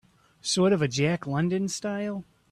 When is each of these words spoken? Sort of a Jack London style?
Sort 0.41 0.73
of 0.73 0.81
a 0.81 0.87
Jack 0.87 1.27
London 1.27 1.67
style? 1.67 2.25